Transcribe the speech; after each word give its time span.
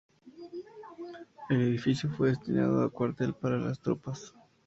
El 1.51 1.61
edificio 1.61 2.09
fue 2.17 2.29
destinado 2.29 2.81
a 2.81 2.89
cuartel 2.89 3.35
para 3.35 3.59
las 3.59 3.79
tropas. 3.79 4.33